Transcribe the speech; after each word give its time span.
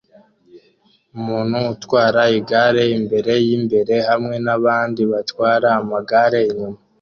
Umuntu 1.17 1.57
utwara 1.73 2.21
igare 2.39 2.83
imbere 2.97 3.33
yimbere 3.45 3.95
hamwe 4.09 4.35
nabandi 4.45 5.01
batwara 5.11 5.67
amagare 5.81 6.39
inyuma 6.51 6.79